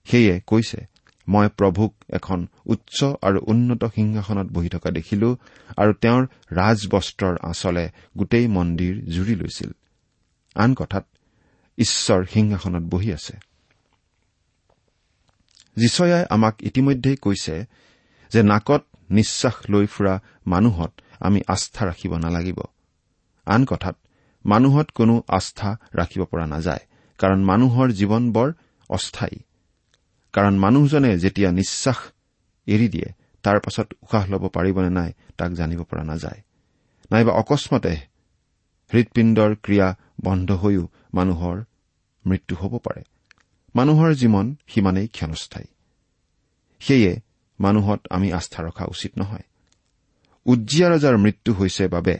[0.04, 0.80] সেয়ে কৈছে
[1.28, 5.36] মই প্ৰভুক এখন উচ্চ আৰু উন্নত সিংহাসনত বহি থকা দেখিলো
[5.76, 9.70] আৰু তেওঁৰ ৰাজবস্ত্ৰৰ আঁচলে গোটেই মন্দিৰ জুৰি লৈছিল।
[10.54, 11.04] আন কথাত
[11.78, 13.34] ঈশ্বৰ সিংহাসনত বহি আছে।
[15.76, 17.56] যিচয়াই আমাক ইতিমধ্যেই কৈছে
[18.32, 20.14] যে নাকত নিশ্বাস লৈ ফুৰা
[20.46, 22.58] মানুহত আমি আস্থা ৰাখিব নালাগিব।
[23.46, 23.96] আন কথাত
[24.44, 26.82] মানুহত কোনো আস্থা ৰাখিব পৰা নাযায়
[27.18, 28.48] কাৰণ মানুহৰ জীৱন বৰ
[28.90, 29.38] অস্থায়ী।
[30.34, 31.98] কাৰণ মানুহজনে যেতিয়া নিশ্বাস
[32.66, 33.08] এৰি দিয়ে
[33.44, 36.40] তাৰ পাছত উশাহ ল'ব পাৰিবনে নাই তাক জানিব পৰা নাযায়।
[37.10, 37.94] নাইবা অকস্মাতে
[38.90, 39.88] হৃদপিণ্ডৰ ক্ৰিয়া
[40.24, 40.84] বন্ধ হৈও
[41.14, 41.56] মানুহৰ
[42.24, 43.02] মৃত্যু হ'ব পাৰে।
[43.74, 45.66] মানুহৰ জীৱন সিমানেই ক্ষণস্থায়ী।
[46.80, 47.20] সেয়ে
[47.60, 49.42] মানুহত আমি আস্থা ৰখা উচিত নহয়।
[50.46, 52.14] উজ্জিয়া ৰজাৰ মৃত্যু হৈছে বাবে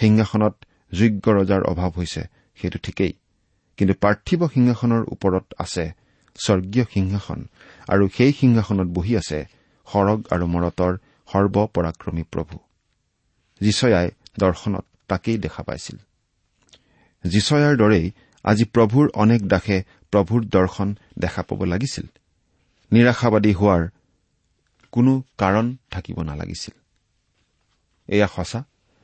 [0.00, 0.54] সিংহাসনত
[0.92, 2.22] যোগ্য ৰজাৰ অভাৱ হৈছে
[2.56, 3.12] সেইটো ঠিকেই।
[3.76, 5.84] কিন্তু পাৰ্থিৱ সিংহাসনৰ ওপৰত আছে
[6.36, 7.46] স্বৰ্গীয় সিংহাসন
[7.88, 9.38] আৰু সেই সিংহাসনত বহি আছে
[9.86, 10.92] সৰগ আৰু মৰতৰ
[11.32, 12.58] সৰ্বপৰাক্ৰমী প্ৰভু।
[13.60, 15.96] যিচয়াই দৰ্শনত তাকেই দেখা পাইছিল।
[17.24, 18.10] যিচয়াৰ দৰেই
[18.44, 19.84] আজি প্ৰভুৰ অনেক দাসে
[20.16, 22.06] প্ৰভুৰ দৰ্শন দেখা পাব লাগিছিল।
[22.92, 23.82] নিৰাশাবাদী হোৱাৰ
[24.92, 26.74] কোনো কাৰণ থাকিব নালাগিছিল।
[28.08, 28.60] এয়া সঁচা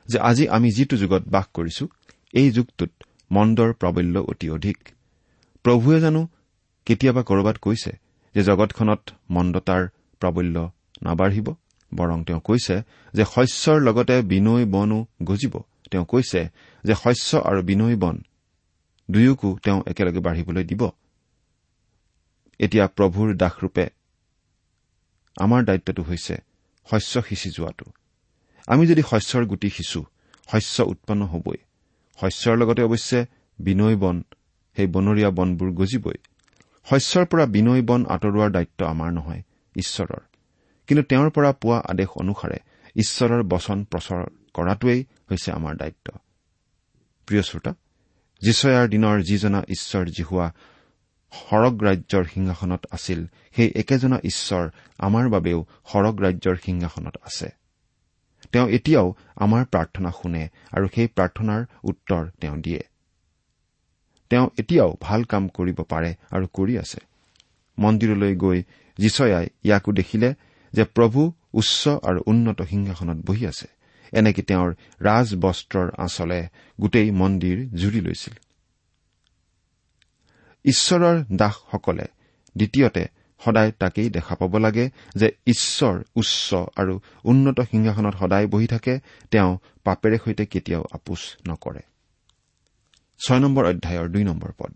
[0.07, 1.83] যে আজি আমি যিটো যুগত বাস কৰিছো
[2.33, 2.91] এই যুগটোত
[3.31, 4.77] মন্দৰ প্ৰাবল্য অতি অধিক।
[5.63, 6.21] প্ৰভুৱে জানো
[6.85, 7.91] কেতিয়াবা কৰবাত কৈছে
[8.35, 9.83] যে জগতখনত মন্দতাৰ
[10.21, 10.55] প্ৰাবল্য
[11.03, 11.47] নাবাঢ়িব
[11.91, 12.75] বৰং তেওঁ কৈছে
[13.13, 15.53] যে শস্যৰ লগতে বিনৈ বনো গজিব।
[15.91, 16.41] তেওঁ কৈছে
[16.83, 18.15] যে শস্য আৰু বিনৈ বন
[19.11, 20.89] দুয়োকো তেওঁ একেলগে বাঢ়িবলৈ দিব।
[22.59, 23.89] এতিয়া প্ৰভুৰ দাসৰূপে
[25.37, 26.37] আমাৰ দায়িত্বটো হৈছে
[26.91, 27.85] শস্য সিঁচি যোৱাটো।
[28.67, 30.01] আমি যদি শস্যৰ গুটি সিঁচো
[30.51, 31.57] শস্য উৎপন্ন হবই।
[32.21, 33.25] শস্যৰ লগতে অৱশ্যে
[33.59, 34.23] বিনৈ বন
[34.75, 36.17] সেই বনৰীয়া বনবোৰ গজিবই।
[36.89, 39.41] শস্যৰ পৰা বিনৈ বন আঁতৰোৱাৰ দায়িত্ব আমাৰ নহয়
[39.75, 40.19] ঈশ্বৰৰ।
[40.87, 42.59] কিন্তু তেওঁৰ পৰা পোৱা আদেশ অনুসাৰে
[42.95, 46.17] ঈশ্বৰৰ বচন প্ৰচাৰ কৰাটোৱেই হৈছে আমাৰ দায়িত্ব।
[47.25, 47.71] প্ৰিয় শ্ৰোতা
[48.87, 50.53] দিনৰ যিজনা ঈশ্বৰ জিহুৱা
[51.33, 54.69] সৰগ ৰাজ্যৰ সিংহাসনত আছিল। সেই একেজনা ঈশ্বৰ
[54.99, 57.49] আমাৰ বাবেও সৰগ ৰাজ্যৰ সিংহাসনত আছে।
[58.51, 62.81] তেওঁ এতিয়াও আমাৰ প্ৰাৰ্থনা শুনে আৰু সেই প্ৰাৰ্থনাৰ উত্তৰ তেওঁ দিয়ে।
[64.29, 66.99] তেওঁ এতিয়াও ভাল কাম কৰিব পাৰে আৰু কৰি আছে।
[67.79, 68.63] মন্দিৰলৈ গৈ
[68.97, 70.29] যিচয়াই ইয়াকো দেখিলে
[70.73, 73.67] যে প্ৰভু উচ্চ আৰু উন্নত সিংহাসনত বহি আছে।
[74.13, 74.69] এনেকে তেওঁৰ
[75.01, 76.39] ৰাজ বস্ত্ৰৰ আঁচলে
[76.81, 78.33] গোটেই মন্দিৰ জুৰি লৈছিল।
[80.63, 82.05] ঈশ্বৰৰ দাসসকলে।
[82.57, 83.05] দ্বিতীয়তে
[83.45, 88.99] সদায় তাকেই দেখা পাব লাগে যে ঈশ্বৰ উচ্চ আৰু উন্নত সিংহাসনত সদায় বহি থাকে
[89.31, 91.79] তেওঁ পাপেৰে সৈতে কেতিয়াও আপোচ নকৰে।
[94.57, 94.73] পদ।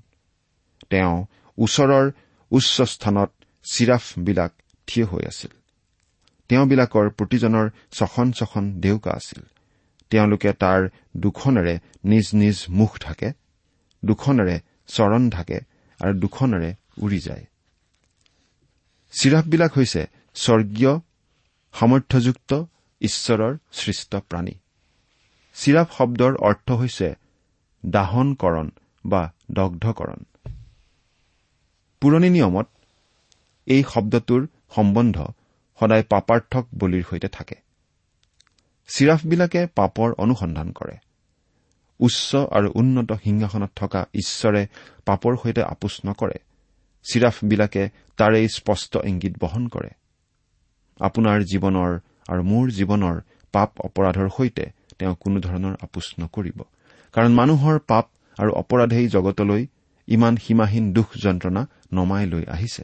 [0.90, 1.26] তেওঁ
[1.58, 2.12] ওচৰৰ
[2.52, 3.32] উচ্চ স্থানত
[3.72, 4.52] চিৰাফবিলাক
[4.88, 5.52] থিয় হৈ আছিল।
[6.48, 9.44] তেওঁবিলাকৰ প্ৰতিজনৰ ছখন ছখন ডেউকা আছিল।
[10.10, 13.32] তেওঁলোকে তাৰ দুখনেৰে নিজ নিজ মুখ থাকে
[14.06, 15.60] দুখনেৰে চৰণ থাকে
[16.00, 17.46] আৰু দুখনেৰে উৰি যায়।
[19.14, 20.02] চিৰাফবিলাক হৈছে
[20.36, 20.94] স্বৰ্গীয়
[21.74, 22.52] সামৰ্থ্যযুক্ত
[23.02, 24.56] ঈশ্বৰৰ সৃষ্ট প্ৰাণী।
[25.56, 27.16] চিৰাফ শব্দৰ অৰ্থ হৈছে
[27.86, 28.68] দাহনকৰণ
[29.06, 30.20] বা দগ্ধকৰণ।
[32.02, 32.68] পুৰণি নিয়মত
[33.68, 35.18] এই শব্দটোৰ সম্বন্ধ
[35.80, 37.56] সদায় পাপাৰ্থক বলিৰ সৈতে থাকে।
[38.90, 40.96] চিৰাফবিলাকে পাপৰ অনুসন্ধান কৰে।
[42.00, 44.62] উচ্চ আৰু উন্নত সিংহাসনত থকা ঈশ্বৰে
[45.06, 46.38] পাপৰ সৈতে আপোচ নকৰে।
[47.06, 47.84] চিৰাফবিলাকে
[48.18, 49.90] তাৰে স্পষ্ট ইংগিত বহন কৰে।
[51.00, 51.92] আপোনাৰ জীৱনৰ
[52.28, 53.16] আৰু মোৰ জীৱনৰ
[53.54, 54.66] পাপ অপৰাধৰ সৈতে
[55.00, 56.60] তেওঁ কোনোধৰণৰ আপোচ নকৰিব।
[57.14, 58.06] কাৰণ মানুহৰ পাপ
[58.38, 59.68] আৰু অপৰাধেই জগতলৈ
[60.08, 61.62] ইমান সীমাহীন দুখ যন্ত্ৰণা
[61.94, 62.84] নমাই লৈ আহিছে।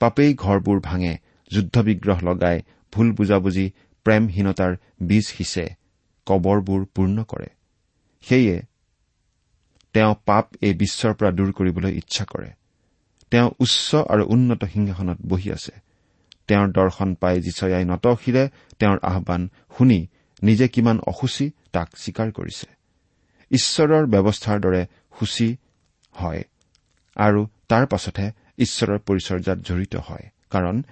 [0.00, 1.12] পাপেই ঘৰবোৰ ভাঙে
[1.50, 2.56] যুদ্ধ বিগ্ৰহ লগাই
[2.92, 3.66] ভুল বুজাবুজি
[4.06, 5.66] প্ৰেমহীনতাৰ বীজ সিঁচে
[6.26, 7.46] কবৰবোৰ পূৰ্ণ কৰে।
[8.28, 8.62] সেয়ে
[9.92, 12.50] তেওঁ পাপ এই বিশ্বৰ পৰা দূৰ কৰিবলৈ ইচ্ছা কৰে।
[13.30, 15.72] তেওঁ উচ্চ আৰু উন্নত সিংহাসনত বহি আছে।
[16.48, 19.42] তেওঁৰ দৰ্শন পাই যিচয়াই নতশিৰে তেওঁৰ আহান
[19.78, 20.06] শুনি
[20.42, 22.66] নিজে কিমান অসুচী তাক স্বীকাৰ কৰিছে।
[23.50, 24.82] ঈশ্বৰৰ ব্যৱস্থাৰ দৰে
[25.18, 25.56] সূচী
[26.14, 26.42] হয়
[27.16, 30.82] আৰু তাৰ পাছতহে ঈশ্বৰৰ পৰিচৰ্যাত জড়িত হয় কাৰণ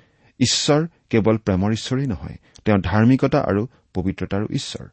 [0.40, 3.62] ঈশ্বৰ কেৱল প্ৰেমৰ ঈশ্বৰেই নহয় তেওঁ ধাৰ্মিকতা আৰু
[3.94, 4.86] পবিত্ৰতাৰো ঈশ্বৰ।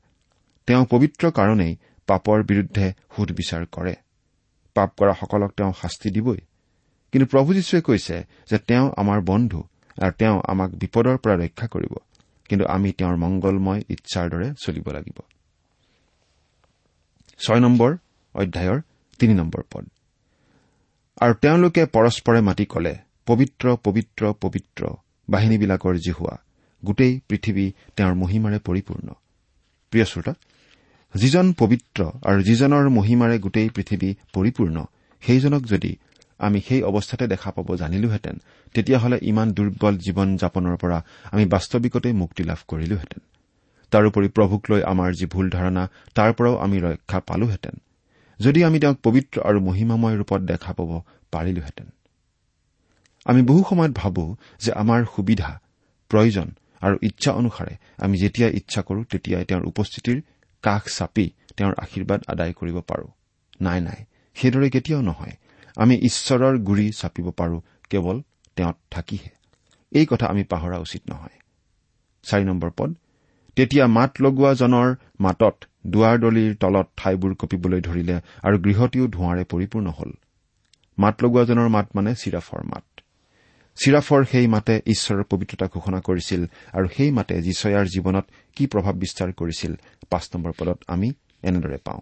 [0.68, 1.74] তেওঁ পবিত্ৰ কাৰণেই
[2.10, 3.94] পাপৰ বিৰুদ্ধে সুধবিচাৰ কৰে।
[4.76, 6.40] পাপ কৰাসকলক তেওঁ শাস্তি দিবই।
[7.12, 8.18] কিন্তু প্ৰভু যীশুৱে কৈছে
[8.50, 9.60] যে তেওঁ আমাৰ বন্ধু
[10.02, 11.94] আৰু তেওঁ আমাক বিপদৰ পৰা ৰক্ষা কৰিব।
[12.50, 15.18] কিন্তু আমি তেওঁৰ মংগলময় ইচ্ছাৰ দৰে চলিব লাগিব।
[21.22, 22.94] আৰু তেওঁলোকে পৰস্পৰে মাতি কলে
[23.26, 24.82] পবিত্ৰ পবিত্ৰ পবিত্ৰ
[25.30, 26.36] বাহিনীবিলাকৰ জিহুৱা
[26.86, 29.08] গোটেই পৃথিৱী তেওঁৰ মহিমাৰে পৰিপূৰ্ণ।
[29.92, 30.34] প্ৰিয় শ্ৰোতা
[31.16, 34.78] যিজন পবিত্ৰ আৰু যিজনৰ মহিমাৰে গোটেই পৃথিৱী পৰিপূৰ্ণ
[35.24, 35.92] সেইজনক যদি
[36.40, 38.36] আমি সেই অৱস্থাতে দেখা পাব জানিলোহেঁতেন
[38.76, 40.98] তেতিয়াহ'লে ইমান দুৰ্বল জীৱন যাপনৰ পৰা
[41.32, 43.22] আমি বাস্তৱিকতে মুক্তি লাভ কৰিলোহেঁতেন।
[43.92, 45.84] তাৰোপৰি প্ৰভুক লৈ আমাৰ যি ভুল ধাৰণা
[46.16, 47.76] তাৰ পৰাও আমি ৰক্ষা পালোহেঁতেন
[48.40, 50.92] যদি আমি তেওঁক পবিত্ৰ আৰু মহিমাময় ৰূপত দেখা পাব
[51.32, 51.88] পাৰিলোহেঁতেন।
[53.26, 54.24] আমি বহু সময়ত ভাবো
[54.60, 55.50] যে আমাৰ সুবিধা
[56.12, 56.48] প্ৰয়োজন
[56.82, 60.18] আৰু ইচ্ছা অনুসাৰে আমি যেতিয়া ইচ্ছা কৰো তেতিয়াই তেওঁৰ উপস্থিতিৰ
[60.62, 61.26] কাষ চাপি
[61.58, 63.08] তেওঁৰ আশীৰ্বাদ আদায় কৰিব পাৰো।
[63.62, 64.00] নাই নাই
[64.36, 65.36] সেইদৰে কেতিয়াও নহয়।
[65.76, 67.58] আমি ঈশ্বৰৰ গুৰি চাপিব পাৰো
[67.90, 68.18] কেৱল
[68.56, 69.32] তেওঁত থাকিহে।
[69.92, 71.38] এই কথা আমি পাহৰা উচিত নহয়।
[72.78, 72.90] পদ
[73.56, 75.56] তেতিয়া মাত লগোৱাজনৰ মাতত
[75.88, 80.12] দুৱাৰদলিৰ তলত ঠাইবোৰ কঁপিবলৈ ধৰিলে আৰু গৃহটিও ধোঁৱাৰে পৰিপূৰ্ণ হল।
[80.98, 82.84] মাত লগোৱাজনৰ মাত মানে চিৰাফৰ মাত।
[83.80, 86.42] চিৰাফৰ সেই মাতে ঈশ্বৰৰ পবিত্ৰতা ঘোষণা কৰিছিল
[86.78, 89.72] আৰু সেই মাতে জীচয়াৰ জীৱনত কি প্ৰভাৱ বিস্তাৰ কৰিছিল
[90.12, 91.10] পাঁচ নম্বৰ পদত আমি
[91.48, 92.02] এনেদৰে পাওঁ।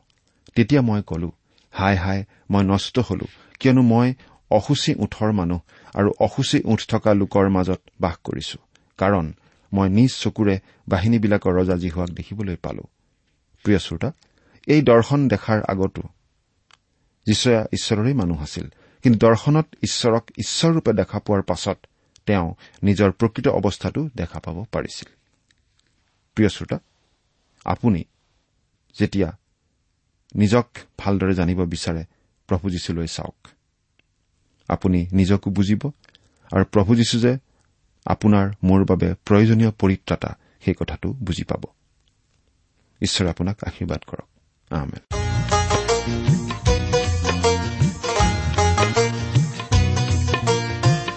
[0.55, 1.29] তেতিয়া মই কলো
[1.73, 2.19] হাই হাই
[2.51, 3.25] মই নষ্ট হলো
[3.59, 4.07] কিয়নো মই
[4.51, 5.59] অসুচী ওঠৰ মানুহ
[5.93, 8.57] আৰু অসুচী ওঠ থকা লোকৰ মাজত বাস কৰিছো
[8.99, 9.25] কাৰণ
[9.71, 10.55] মই নিজ চকুৰে
[10.87, 12.83] বাহিনীবিলাকৰ ৰজা জিহুৱাক দেখিবলৈ পালো।
[13.65, 14.09] প্ৰিয় শ্ৰোতা
[14.67, 16.03] এই দৰ্শন দেখাৰ আগতো
[17.27, 18.65] যীচয়া ঈশ্বৰৰে মানুহ আছিল
[19.07, 21.77] কিন্তু দৰ্শনত ঈশ্বৰক ঈশ্বৰৰূপে দেখা পোৱাৰ পাছত
[22.25, 25.09] তেওঁ নিজৰ প্ৰকৃত অৱস্থাটো দেখা পাব পাৰিছিল।
[26.35, 26.79] প্ৰিয় শ্ৰোতা
[27.65, 28.03] আপুনি
[28.99, 29.37] যেতিয়া
[30.35, 30.67] নিজক
[30.97, 32.05] ভালদৰে জানিব বিচাৰে
[32.47, 33.47] প্ৰভু যীশুলৈ চাওক।
[34.67, 35.91] আপুনি নিজকো বুজিব
[36.51, 37.37] আৰু প্ৰভু যীশু যে
[38.05, 41.63] আপোনাৰ মোৰ বাবে প্ৰয়োজনীয় পৰিত্ৰাতা সেই কথাটো বুজি পাব।
[43.01, 45.26] ঈশ্বৰে আপোনাক আশীৰ্বাদ কৰক।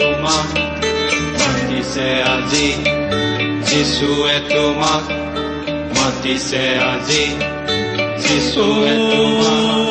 [0.00, 0.46] তোমাক
[1.40, 2.68] মাতিছে আজি।
[3.66, 5.04] যিশুৱে তোমাক
[5.98, 7.24] মাতিছে আজি।
[8.18, 9.85] যিশুৱে তোমাক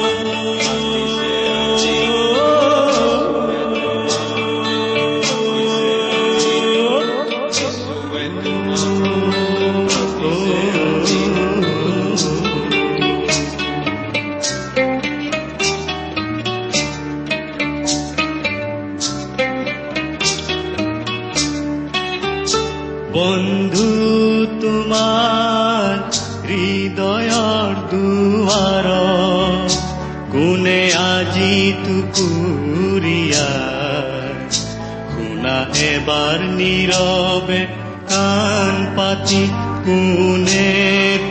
[36.95, 37.61] নীৰৱে
[38.09, 39.41] কান পাতি
[39.85, 40.67] কোনে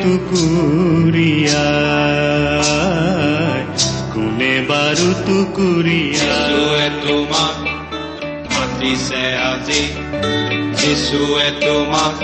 [0.00, 1.68] টুকুৰীয়া
[4.12, 7.56] কোনে বাৰু টুকুৰীয়া তোমা তোমাক
[8.50, 9.82] মাতিছে আজি
[10.78, 12.16] যিশুৱে তোমাক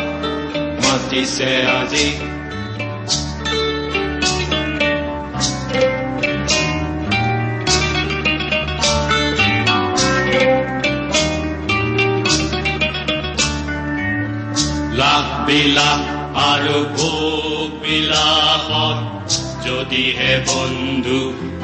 [0.83, 2.07] মাতিছে আজি
[15.51, 16.03] বিলাস
[16.51, 18.99] আৰু ভোগ বিলাসত
[19.67, 21.21] যদিহে বন্ধু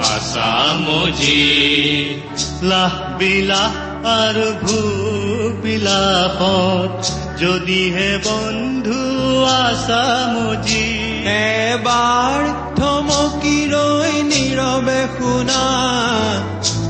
[0.06, 1.42] আছামজি
[2.62, 3.74] লাহ বিলাস
[4.14, 6.94] আৰু ভোগ বিলাসত
[7.42, 9.00] যদিহে বন্ধু
[9.62, 10.86] আছামজি
[11.36, 12.42] এবাৰ
[12.78, 15.64] থমকি ৰৈ নীৰৱে শুনা।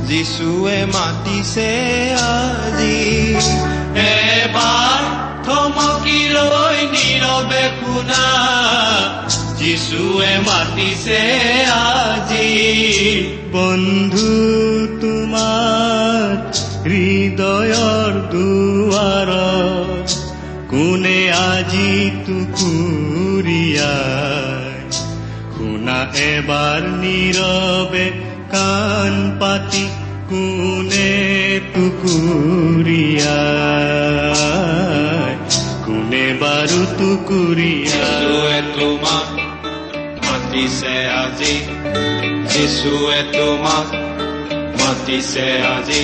[0.08, 1.70] যিশুৱে মাতিছে
[2.26, 3.75] আজি।
[7.96, 8.24] শুনা
[9.58, 11.20] যিশুৱে মাতিছে
[11.74, 12.48] আজি।
[13.52, 14.32] বন্ধু
[15.00, 16.34] তোমাৰ
[16.86, 19.30] হৃদয়ৰ দুৱাৰ
[20.70, 21.90] কোনে আজি
[22.26, 22.76] টুকুৰীয়াই
[25.56, 28.06] শুনা এবাৰ নীৰৱে
[28.52, 29.84] কাণ পাতি,
[30.30, 31.12] কোনে
[31.74, 33.56] টুকুৰীয়াই
[37.84, 39.28] যিশুৱে তোমাক
[40.24, 41.54] মাতিছে আজি।
[42.48, 43.94] যিশুৱে তোমাক
[44.82, 46.02] মাতিছে আজি।